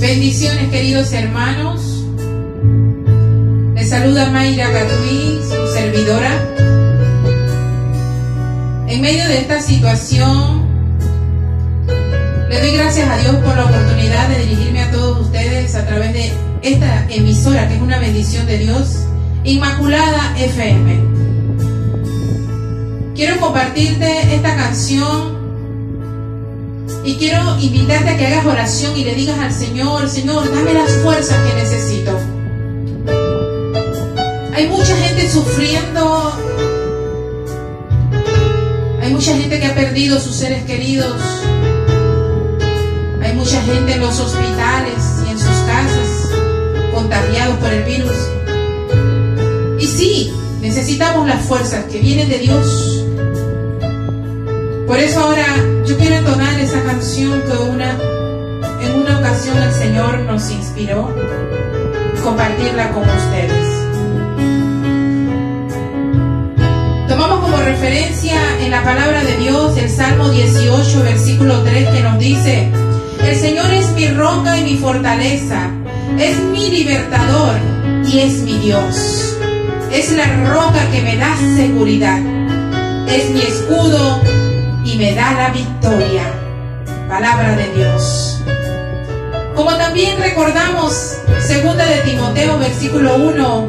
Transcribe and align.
Bendiciones 0.00 0.70
queridos 0.70 1.12
hermanos. 1.12 1.80
Les 3.74 3.90
saluda 3.90 4.30
Mayra 4.30 4.70
Gatuí, 4.70 5.40
su 5.42 5.72
servidora. 5.72 6.30
En 8.88 9.00
medio 9.02 9.28
de 9.28 9.38
esta 9.38 9.60
situación, 9.60 10.66
le 12.48 12.60
doy 12.60 12.72
gracias 12.72 13.08
a 13.10 13.18
Dios 13.18 13.36
por 13.36 13.54
la 13.56 13.66
oportunidad 13.66 14.28
de 14.28 14.46
dirigirme 14.46 14.82
a 14.82 14.90
todos 14.90 15.26
ustedes 15.26 15.74
a 15.74 15.86
través 15.86 16.12
de 16.14 16.32
esta 16.62 17.06
emisora, 17.10 17.68
que 17.68 17.74
es 17.74 17.82
una 17.82 17.98
bendición 17.98 18.46
de 18.46 18.58
Dios, 18.58 19.04
Inmaculada 19.44 20.34
FM. 20.38 21.00
Quiero 23.14 23.38
compartirte 23.40 24.34
esta 24.34 24.56
canción 24.56 25.37
y 27.08 27.16
quiero 27.16 27.58
invitarte 27.58 28.10
a 28.10 28.16
que 28.18 28.26
hagas 28.26 28.44
oración 28.44 28.94
y 28.94 29.02
le 29.02 29.14
digas 29.14 29.38
al 29.38 29.50
Señor, 29.50 30.10
Señor, 30.10 30.54
dame 30.54 30.74
las 30.74 30.90
fuerzas 30.96 31.38
que 31.38 31.54
necesito. 31.54 32.12
Hay 34.54 34.68
mucha 34.68 34.94
gente 34.94 35.30
sufriendo. 35.30 36.32
Hay 39.00 39.10
mucha 39.10 39.34
gente 39.34 39.58
que 39.58 39.64
ha 39.64 39.74
perdido 39.74 40.20
sus 40.20 40.36
seres 40.36 40.64
queridos. 40.64 41.18
Hay 43.22 43.32
mucha 43.32 43.62
gente 43.62 43.94
en 43.94 44.00
los 44.00 44.20
hospitales 44.20 45.02
y 45.26 45.30
en 45.30 45.38
sus 45.38 45.56
casas 45.66 46.30
contagiados 46.92 47.56
por 47.56 47.72
el 47.72 47.84
virus. 47.84 48.16
Y 49.80 49.86
sí, 49.86 50.32
necesitamos 50.60 51.26
las 51.26 51.42
fuerzas 51.46 51.86
que 51.86 52.00
vienen 52.00 52.28
de 52.28 52.38
Dios 52.38 52.98
por 54.88 54.98
eso 54.98 55.20
ahora 55.20 55.44
yo 55.88 55.96
quiero 55.96 56.16
entonar 56.16 56.60
esa 56.60 56.82
canción 56.84 57.40
que 57.42 57.56
una, 57.70 57.92
en 58.82 58.94
una 58.94 59.18
ocasión 59.20 59.56
el 59.56 59.72
Señor 59.72 60.20
nos 60.20 60.50
inspiró 60.50 61.14
compartirla 62.22 62.90
con 62.90 63.04
ustedes. 63.04 63.68
Tomamos 67.08 67.40
como 67.40 67.56
referencia 67.56 68.36
en 68.60 68.70
la 68.70 68.84
palabra 68.84 69.24
de 69.24 69.38
Dios 69.38 69.78
el 69.78 69.88
Salmo 69.88 70.28
18, 70.28 71.04
versículo 71.04 71.62
3, 71.62 71.88
que 71.88 72.00
nos 72.02 72.18
dice, 72.18 72.70
el 73.24 73.36
Señor 73.36 73.72
es 73.72 73.90
mi 73.92 74.08
roca 74.08 74.58
y 74.58 74.64
mi 74.64 74.76
fortaleza, 74.76 75.70
es 76.18 76.38
mi 76.38 76.68
libertador 76.68 77.56
y 78.06 78.18
es 78.18 78.42
mi 78.42 78.58
Dios. 78.58 79.36
Es 79.90 80.12
la 80.12 80.26
roca 80.44 80.90
que 80.92 81.00
me 81.00 81.16
da 81.16 81.34
seguridad, 81.56 82.20
es 83.08 83.30
mi 83.30 83.40
escudo 83.40 84.20
y 84.88 84.96
me 84.96 85.14
da 85.14 85.32
la 85.32 85.50
victoria. 85.50 86.22
Palabra 87.08 87.54
de 87.56 87.74
Dios. 87.74 88.42
Como 89.54 89.76
también 89.76 90.18
recordamos, 90.18 91.18
segunda 91.40 91.84
de 91.84 92.00
Timoteo, 92.02 92.58
versículo 92.58 93.16
1, 93.16 93.68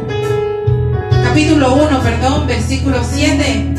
capítulo 1.25 1.73
1, 1.75 1.99
perdón, 2.01 2.47
versículo 2.47 2.99
7, 3.03 3.75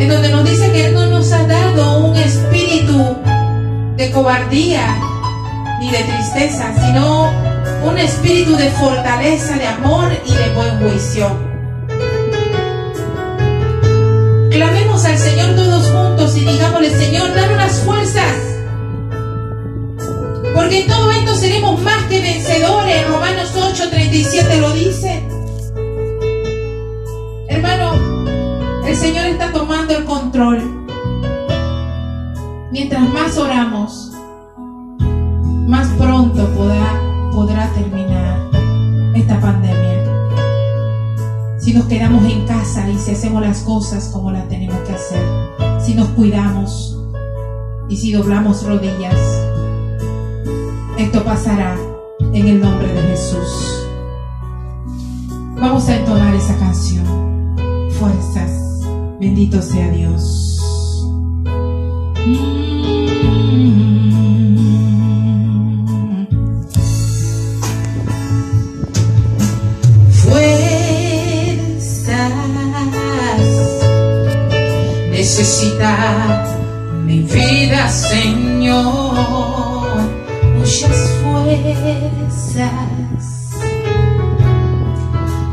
en 0.00 0.08
donde 0.08 0.28
nos 0.30 0.44
dice 0.44 0.72
que 0.72 0.86
Él 0.86 0.94
no 0.94 1.06
nos 1.06 1.30
ha 1.32 1.44
dado 1.44 1.98
un 1.98 2.16
espíritu 2.16 3.16
de 3.96 4.10
cobardía 4.10 4.98
ni 5.80 5.90
de 5.90 5.98
tristeza, 5.98 6.72
sino 6.74 7.30
un 7.84 7.98
espíritu 7.98 8.56
de 8.56 8.70
fortaleza, 8.70 9.56
de 9.56 9.66
amor 9.66 10.10
y 10.26 10.32
de 10.32 10.54
buen 10.54 10.80
juicio. 10.80 11.55
Y 16.36 16.44
digámosle, 16.44 16.90
Señor, 16.90 17.34
dame 17.34 17.56
las 17.56 17.80
fuerzas. 17.80 18.34
Porque 20.54 20.82
en 20.82 20.86
todo 20.86 21.10
esto 21.10 21.34
seremos 21.34 21.80
más 21.82 22.02
que 22.04 22.20
vencedores. 22.20 23.08
Romanos 23.08 23.52
8, 23.54 23.90
37 23.90 24.60
lo 24.60 24.72
dice. 24.72 25.22
Hermano, 27.48 27.94
el 28.86 28.96
Señor 28.96 29.26
está 29.26 29.52
tomando 29.52 29.96
el 29.96 30.04
control. 30.04 30.86
Mientras 32.70 33.08
más 33.10 33.38
oramos, 33.38 34.12
más 35.66 35.88
pronto 35.98 36.46
podrá, 36.54 37.00
podrá 37.32 37.70
terminar 37.72 38.50
esta 39.14 39.40
pandemia 39.40 39.86
si 41.66 41.72
nos 41.72 41.86
quedamos 41.86 42.24
en 42.24 42.46
casa 42.46 42.88
y 42.88 42.96
si 42.96 43.10
hacemos 43.10 43.42
las 43.42 43.62
cosas 43.62 44.08
como 44.10 44.30
las 44.30 44.48
tenemos 44.48 44.78
que 44.86 44.92
hacer, 44.92 45.65
si 45.86 45.94
nos 45.94 46.08
cuidamos 46.08 46.98
y 47.88 47.96
si 47.96 48.10
doblamos 48.10 48.66
rodillas, 48.66 49.16
esto 50.98 51.22
pasará 51.22 51.76
en 52.32 52.48
el 52.48 52.60
nombre 52.60 52.92
de 52.92 53.02
Jesús. 53.02 53.86
Vamos 55.60 55.88
a 55.88 55.96
entonar 55.96 56.34
esa 56.34 56.58
canción. 56.58 57.06
Fuerzas. 57.92 58.80
Bendito 59.20 59.62
sea 59.62 59.88
Dios. 59.92 60.42
Necesita 75.56 76.44
mi 77.06 77.20
vida, 77.20 77.88
Señor, 77.88 78.84
muchas 80.58 81.10
fuerzas 81.22 82.70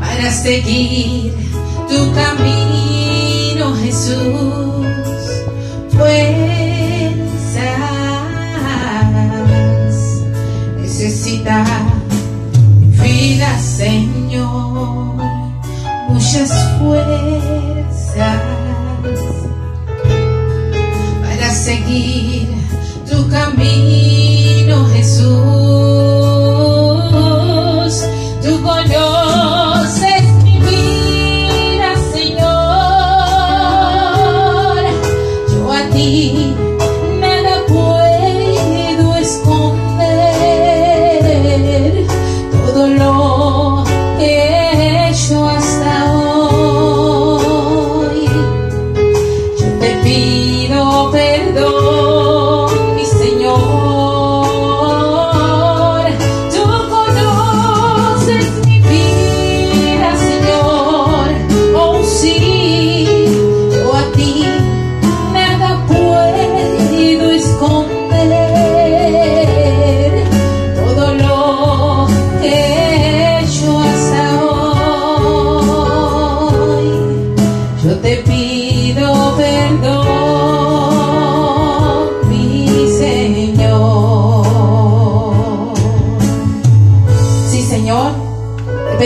para 0.00 0.30
seguir 0.30 1.32
tu 1.88 2.12
camino, 2.12 3.74
Jesús. 3.82 4.86
Fuerzas 5.96 6.44
necesita 10.82 11.64
mi 12.78 12.88
vida, 13.02 13.58
Señor, 13.58 15.16
muchas 16.10 16.52
fuerzas 16.78 17.33
seguir 21.64 22.46
tu 23.08 23.26
camino, 23.30 24.86
Jesús. 24.92 25.63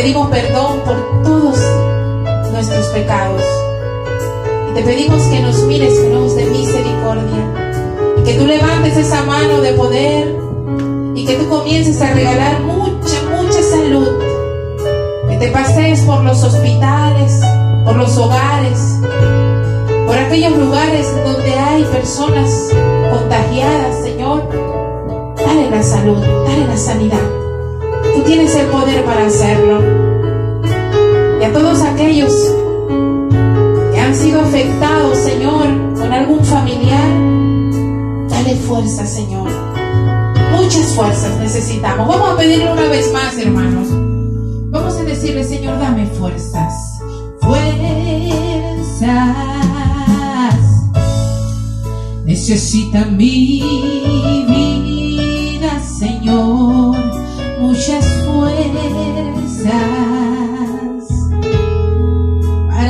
Pedimos 0.00 0.28
perdón 0.28 0.80
por 0.84 1.22
todos 1.24 1.58
nuestros 2.52 2.86
pecados. 2.88 3.42
Y 4.70 4.74
te 4.74 4.82
pedimos 4.82 5.22
que 5.24 5.40
nos 5.40 5.56
mires 5.64 5.98
con 5.98 6.16
ojos 6.18 6.36
de 6.36 6.44
misericordia. 6.44 7.72
Y 8.16 8.22
que 8.22 8.34
tú 8.34 8.46
levantes 8.46 8.96
esa 8.96 9.24
mano 9.24 9.60
de 9.60 9.72
poder. 9.72 10.36
Y 11.16 11.26
que 11.26 11.34
tú 11.34 11.48
comiences 11.48 12.00
a 12.00 12.12
regalar 12.12 12.60
mucha, 12.60 13.22
mucha 13.36 13.60
salud. 13.60 14.08
Que 15.30 15.36
te 15.36 15.48
pasees 15.48 16.02
por 16.02 16.22
los 16.22 16.44
hospitales, 16.44 17.40
por 17.84 17.96
los 17.96 18.16
hogares, 18.18 18.78
por 20.06 20.16
aquellos 20.16 20.56
lugares 20.56 21.12
donde 21.24 21.54
hay 21.54 21.82
personas 21.82 22.70
contagiadas 23.10 23.98
salud, 25.82 26.18
dale 26.18 26.66
la 26.66 26.76
sanidad. 26.76 27.47
Tú 28.18 28.24
tienes 28.24 28.52
el 28.56 28.66
poder 28.66 29.04
para 29.04 29.26
hacerlo. 29.26 29.80
Y 31.40 31.44
a 31.44 31.52
todos 31.52 31.80
aquellos 31.82 32.32
que 33.92 34.00
han 34.00 34.12
sido 34.12 34.40
afectados, 34.40 35.18
Señor, 35.18 35.68
con 35.94 36.12
algún 36.12 36.44
familiar, 36.44 37.08
dale 38.28 38.56
fuerza, 38.56 39.06
Señor. 39.06 39.48
Muchas 40.50 40.86
fuerzas 40.96 41.38
necesitamos. 41.38 42.08
Vamos 42.08 42.30
a 42.30 42.36
pedirle 42.36 42.72
una 42.72 42.88
vez 42.88 43.12
más, 43.12 43.38
hermanos. 43.38 43.86
Vamos 44.70 44.96
a 44.96 45.04
decirle, 45.04 45.44
Señor, 45.44 45.78
dame 45.78 46.08
fuerzas. 46.08 46.74
Fuerzas. 47.40 47.68
Necesita 52.24 53.04
mi 53.04 53.97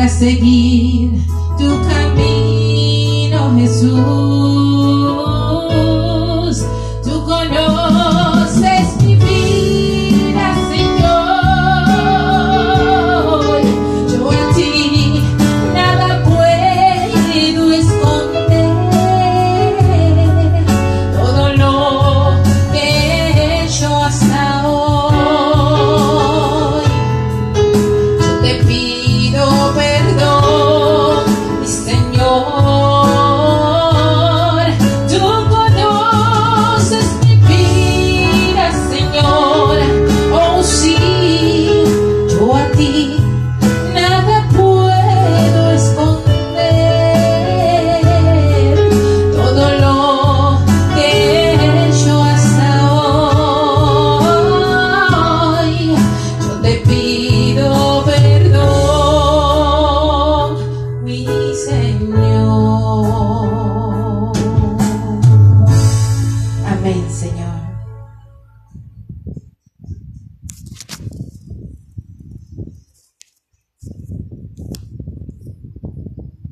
seguir 0.08 1.10
tu 1.58 1.68
camino, 1.88 3.54
Jesús. 3.58 4.47